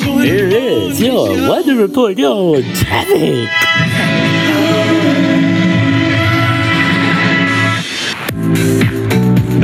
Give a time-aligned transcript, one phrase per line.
[0.00, 3.48] Here is your weather report, your traffic.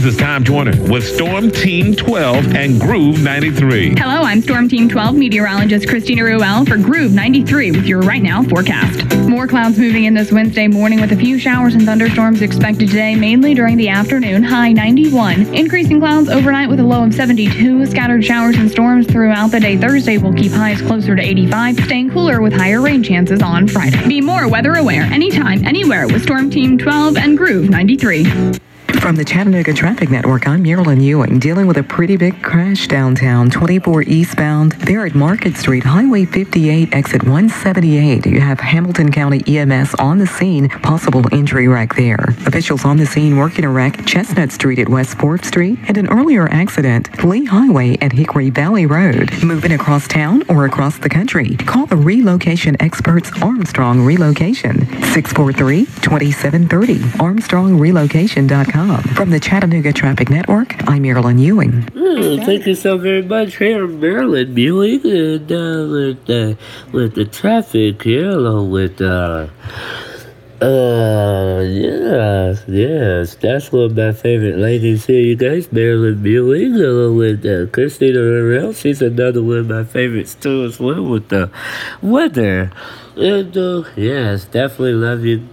[0.00, 3.96] This is Tom Joyner with Storm Team 12 and Groove 93.
[3.98, 8.42] Hello, I'm Storm Team 12 meteorologist Christina Ruel for Groove 93 with your right now
[8.42, 9.04] forecast.
[9.28, 13.14] More clouds moving in this Wednesday morning with a few showers and thunderstorms expected today,
[13.14, 15.54] mainly during the afternoon, high 91.
[15.54, 17.84] Increasing clouds overnight with a low of 72.
[17.84, 22.10] Scattered showers and storms throughout the day Thursday will keep highs closer to 85, staying
[22.10, 24.08] cooler with higher rain chances on Friday.
[24.08, 28.60] Be more weather aware anytime, anywhere with Storm Team 12 and Groove 93.
[29.00, 33.48] From the Chattanooga Traffic Network, I'm Marilyn Ewing, dealing with a pretty big crash downtown,
[33.48, 34.72] 24 eastbound.
[34.72, 38.26] There at Market Street, Highway 58, exit 178.
[38.26, 42.22] You have Hamilton County EMS on the scene, possible injury wreck there.
[42.46, 46.06] Officials on the scene working a wreck, Chestnut Street at West 4th Street, and an
[46.08, 49.32] earlier accident, Lee Highway at Hickory Valley Road.
[49.42, 58.89] Moving across town or across the country, call the relocation experts Armstrong Relocation, 643-2730, armstrongrelocation.com.
[58.98, 61.88] From the Chattanooga Traffic Network, I'm Marilyn Ewing.
[61.94, 66.58] Oh, thank you so very much here, Marilyn Ewing, and uh, with,
[66.92, 69.46] with the traffic here, along with, uh,
[70.60, 75.70] uh, yeah, yes, that's one of my favorite ladies here, you guys.
[75.70, 78.74] Marilyn Ewing, along with uh, Christina Rorel.
[78.74, 81.50] She's another one of my favorites too, as well, with the
[82.02, 82.72] weather.
[83.16, 85.46] And, uh, yes, definitely love you.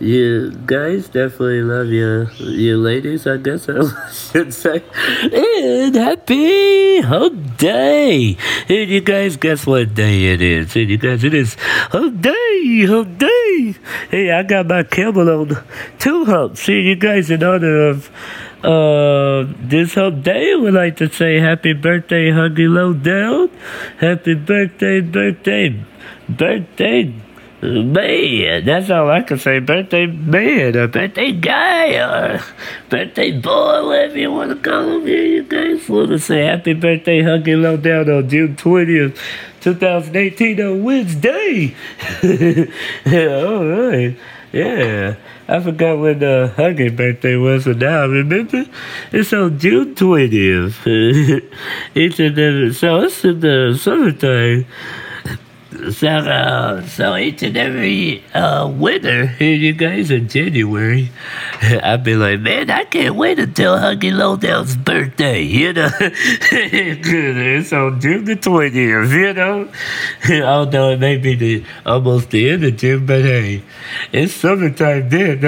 [0.00, 4.82] You guys definitely love you, you ladies, I guess I should say.
[5.24, 8.38] And happy hump day!
[8.66, 10.74] And you guys, guess what day it is?
[10.74, 11.54] And you guys, it is
[11.92, 13.74] hump day, hump day!
[14.10, 15.62] Hey, I got my camel on
[15.98, 16.62] two humps.
[16.62, 18.10] See you guys in honor of
[18.64, 23.50] uh, this hump day, would like to say happy birthday, Huggy Lowdown.
[23.98, 25.84] Happy birthday, birthday,
[26.26, 27.14] birthday,
[27.62, 28.64] man.
[28.64, 29.58] That's all I can say.
[29.58, 32.40] Birthday man, or birthday guy, or
[32.88, 35.06] birthday boy, whatever you want to call him.
[35.06, 39.18] Here, you guys want to say happy birthday, Huggy Lowdown on June 20th.
[39.60, 41.74] 2018 on Wednesday.
[42.24, 44.16] all right.
[44.52, 45.16] Yeah.
[45.48, 48.66] I forgot when uh, Huggy's birthday was, and now I remember.
[49.12, 50.76] It's on June 20th.
[51.94, 54.66] it's in the, so it's in the summertime.
[55.88, 61.10] So, uh, so each and every uh, winter here, you guys, in January,
[61.62, 65.90] I'd be like, man, I can't wait until Huggy Lowdown's birthday, you know?
[66.00, 70.44] it's on June the 20th, you know?
[70.46, 73.62] Although it may be the, almost the end of June, but hey,
[74.12, 75.40] it's summertime then,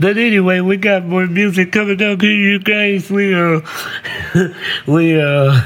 [0.00, 3.08] but anyway, we got more music coming up here, you guys.
[3.10, 3.60] We, uh,
[4.86, 5.60] we, uh,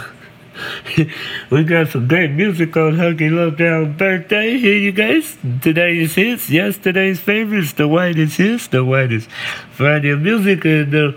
[1.51, 4.59] we got some great music on Huggy Lowdown birthday.
[4.59, 5.37] Here, you guys.
[5.63, 9.31] Today Today's hits, yesterday's favorites, the whitest hits, the whitest
[9.71, 11.13] Friday music, and uh,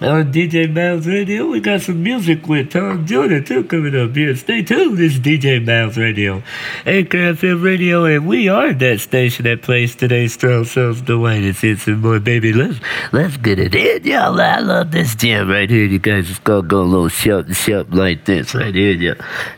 [0.00, 4.34] on DJ Myles Radio, we got some music with Tom Joyner too coming up here.
[4.34, 6.42] Stay tuned, this is DJ Myles Radio,
[6.86, 11.60] Anchor FM Radio, and we are that station that plays today's strong songs, the whitest
[11.60, 12.52] hits and more, baby.
[12.52, 12.80] Let's
[13.12, 14.40] let's get it in, y'all.
[14.40, 16.30] I love this jam right here, you guys.
[16.30, 19.14] It's gonna go a little something, something like this right here, yeah.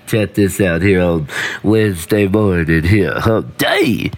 [0.06, 1.28] Check this out here on
[1.62, 4.10] Wednesday morning here, Hump Day.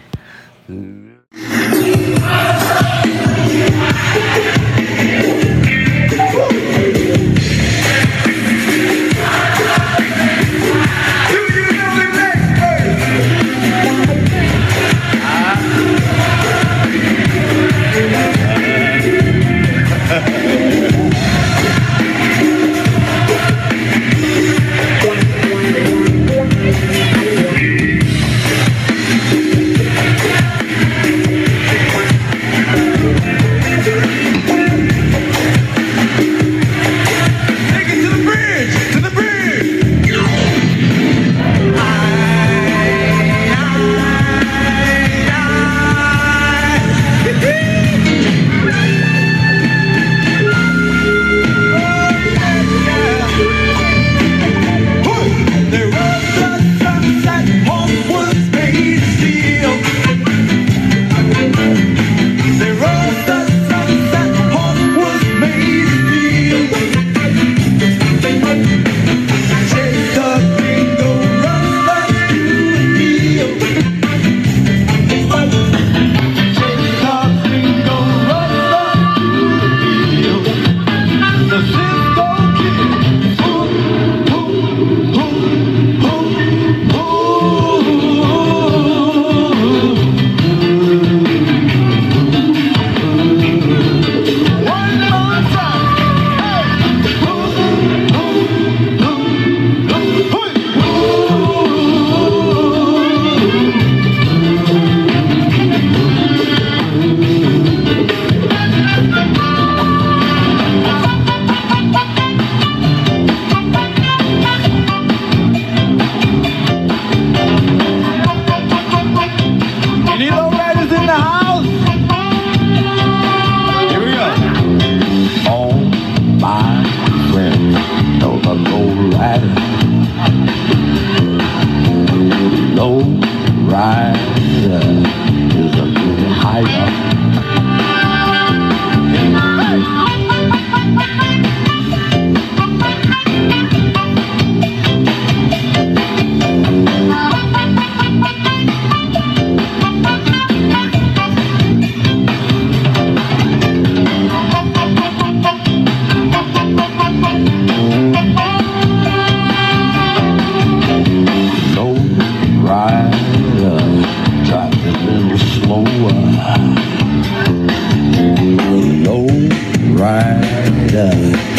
[170.25, 171.54] Rider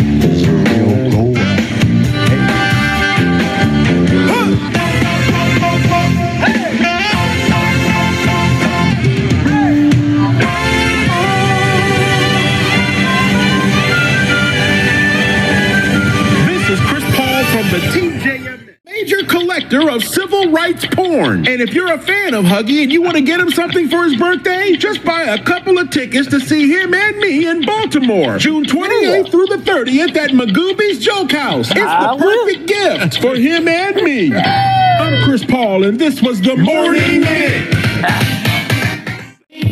[21.18, 21.48] rights.
[21.48, 24.04] And if you're a fan of Huggy and you want to get him something for
[24.04, 28.38] his birthday, just buy a couple of tickets to see him and me in Baltimore,
[28.38, 31.70] June 28th through the 30th at Magooby's Joke House.
[31.70, 34.34] It's the perfect gift for him and me.
[34.34, 37.74] I'm Chris Paul, and this was the Morning Minute.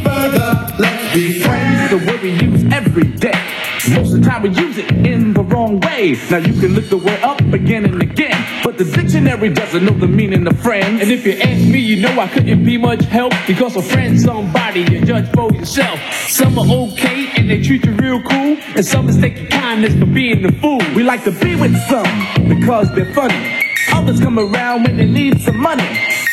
[0.02, 0.74] further.
[0.78, 1.90] Let's be friends.
[1.90, 3.53] The word we use every day.
[3.90, 6.16] Most of the time we use it in the wrong way.
[6.30, 9.92] Now you can look the word up again and again, but the dictionary doesn't know
[9.92, 11.02] the meaning of friend.
[11.02, 14.24] And if you ask me, you know I couldn't be much help because a friend's
[14.24, 16.00] somebody you judge for yourself.
[16.28, 20.06] Some are okay and they treat you real cool, and some mistake your kindness for
[20.06, 20.80] being the fool.
[20.96, 23.60] We like to be with some because they're funny.
[23.92, 26.13] Others come around when they need some money.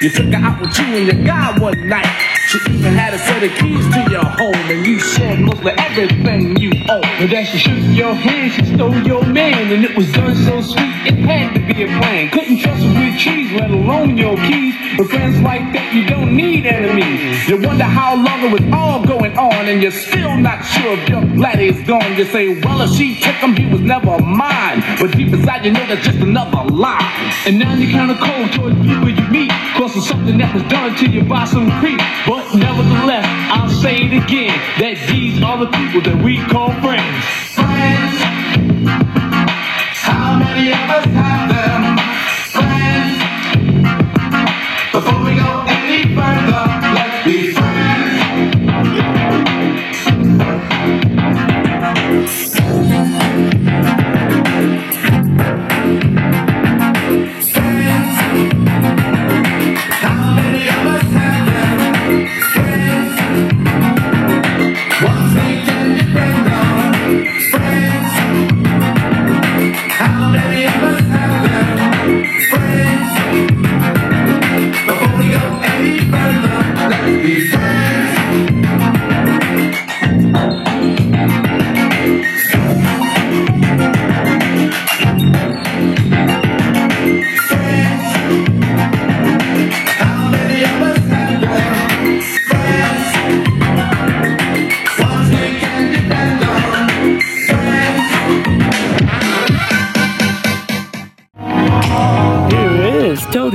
[0.00, 2.06] You took her out with you and your guy one night.
[2.48, 6.56] She even had a set of keys to your home, and you shared mostly everything
[6.56, 7.00] you own.
[7.00, 10.60] But as she shook your hand, she stole your man, and it was done so
[10.60, 12.30] sweet, it had to be a plan.
[12.30, 14.74] Couldn't trust her with cheese, let alone your keys.
[14.96, 17.48] But friends like that, you don't need enemies.
[17.48, 21.08] You wonder how long it was all going on, and you're still not sure if
[21.08, 22.16] your laddie is gone.
[22.16, 24.82] You say, well, if she took him, he was never mine.
[24.98, 27.14] But deep inside, you know that's just another lie.
[27.46, 30.96] And now you're kinda cold towards people you meet, cause of something that was done
[30.96, 32.00] to you by some creep.
[32.26, 37.24] But nevertheless, I'll say it again, that these are the people that we call friends.
[37.54, 38.17] Friends.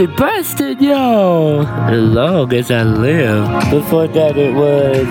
[0.03, 1.61] David Preston, yo!
[1.61, 3.71] As long as I live.
[3.71, 5.07] Before that, it was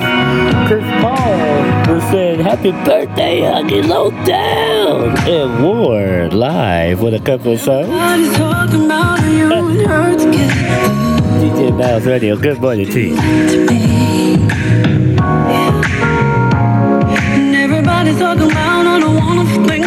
[0.68, 5.16] Chris Paul who said, Happy birthday, Huggy Low Down!
[5.26, 7.88] And War live with a couple of songs.
[11.40, 13.14] DJ Myles Radio, good morning to you.
[13.14, 14.42] Yeah.
[17.56, 19.81] Everybody's talking about all the wonderful things.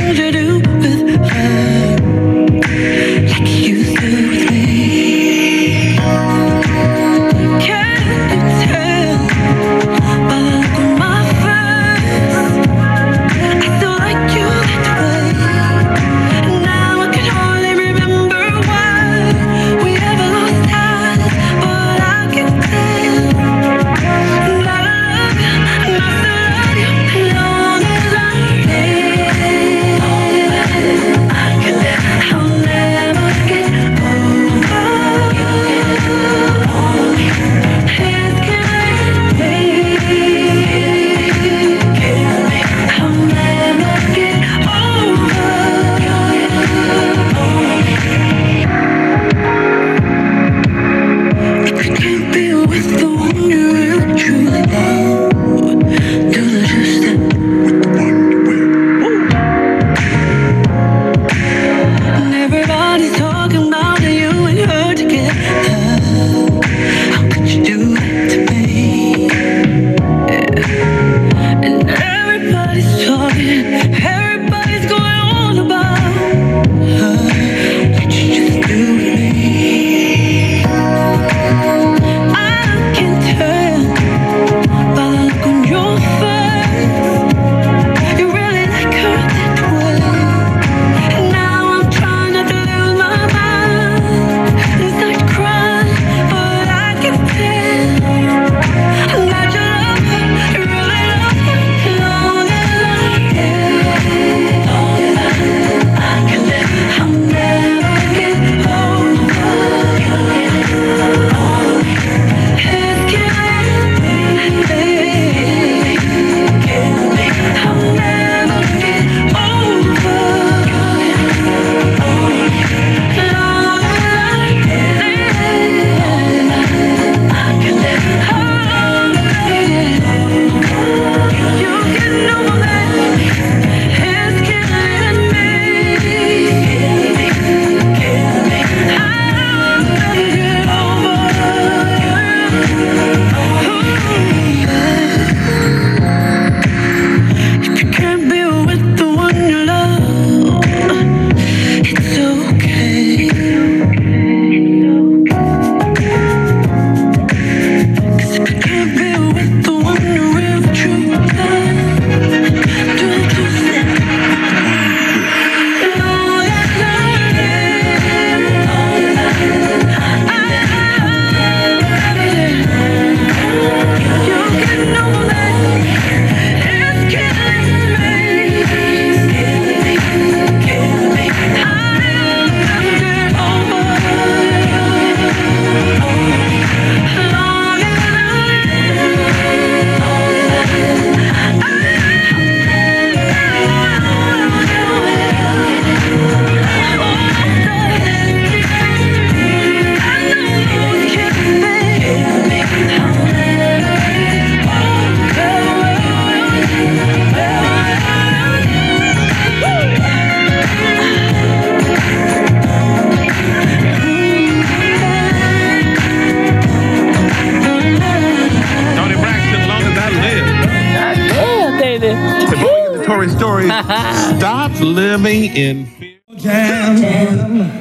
[224.81, 226.19] living in fear.
[226.37, 226.97] Jam.
[226.97, 227.74] Jam.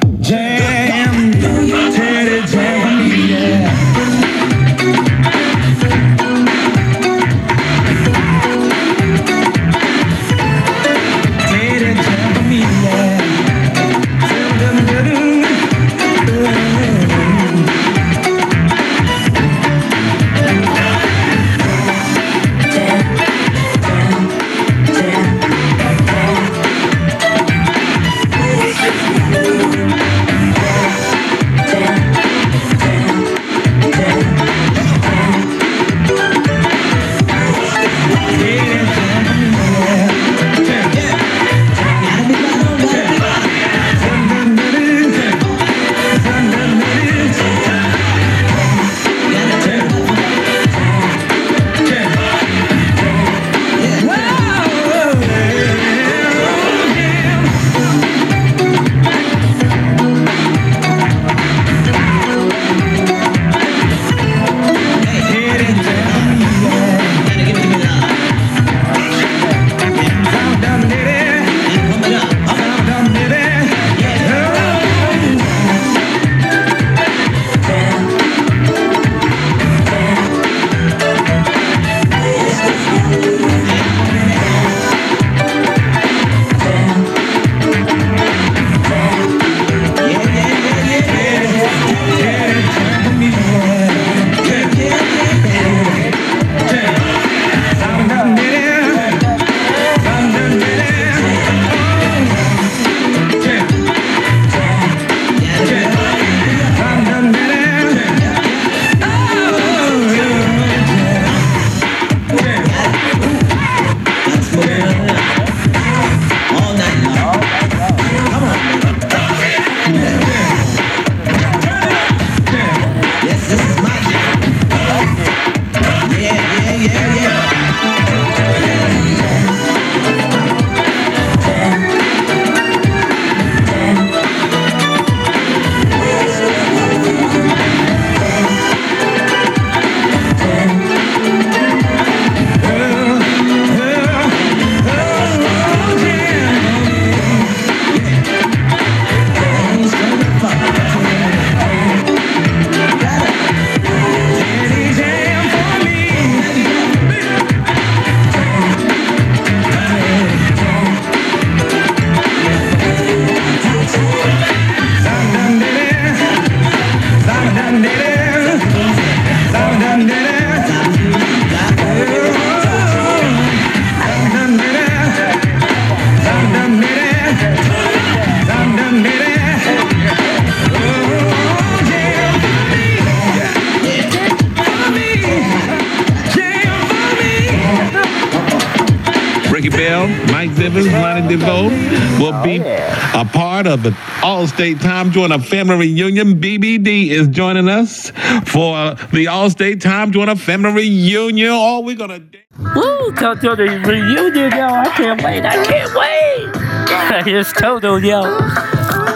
[191.37, 191.71] vote
[192.19, 196.39] will be oh, a part of the All-State Tom Joyner Family Reunion.
[196.39, 198.11] BBD is joining us
[198.45, 201.49] for the All-State Tom Joyner Family Reunion.
[201.51, 202.37] Oh, we're going to...
[202.75, 204.67] Woo, come to the reunion, yo.
[204.67, 205.45] I can't wait.
[205.45, 207.25] I can't wait.
[207.25, 208.39] Here's Toto, yo.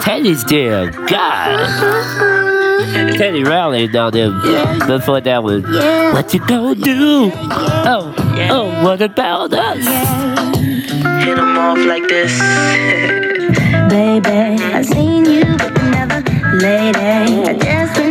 [0.00, 2.29] Teddy's dear God.
[3.20, 4.86] Teddy Riley now them Yeah.
[4.86, 6.14] Before that was yeah.
[6.14, 7.26] What you gonna do?
[7.26, 7.84] Yeah.
[7.86, 8.14] Oh,
[8.50, 9.84] oh, what about us?
[11.22, 12.32] Hit them off like this.
[13.90, 16.22] Baby, I've seen you, but never
[16.56, 16.96] lady.
[17.44, 18.09] I just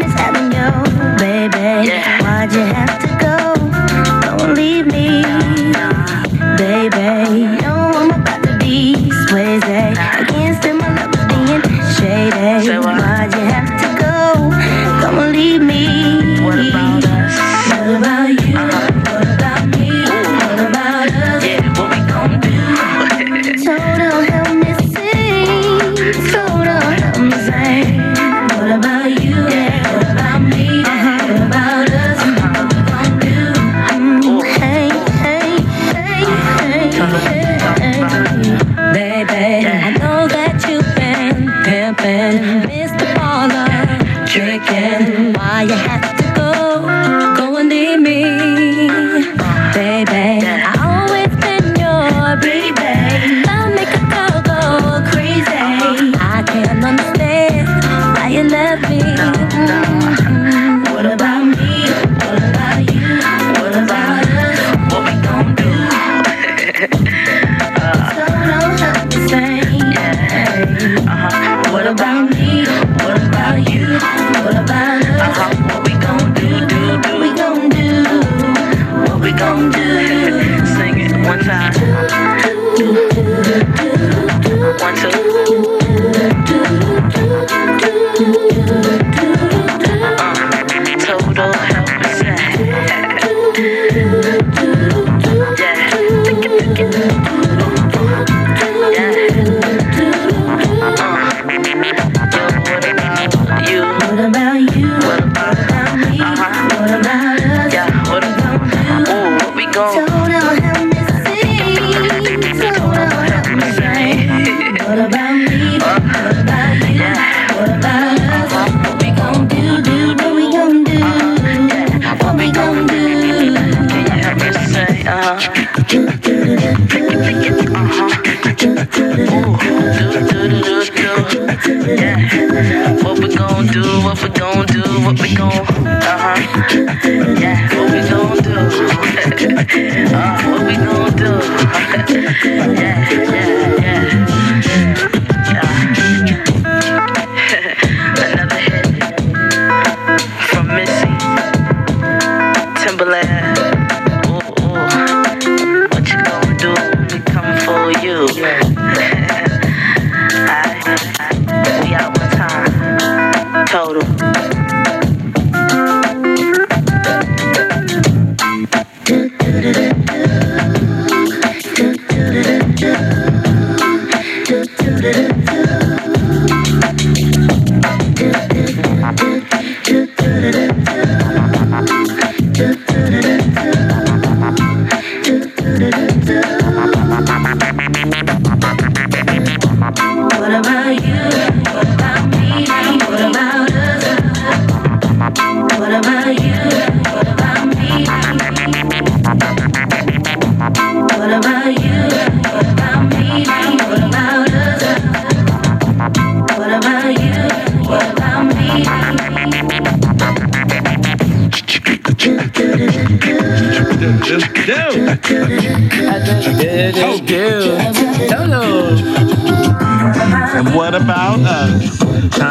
[142.29, 143.38] yeah.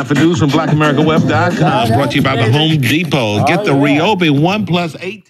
[0.08, 1.88] for news from BlackAmericaWeb.com.
[1.88, 3.44] Brought to you by the Home Depot.
[3.44, 5.27] Get the oh, Ryobi One Plus 18.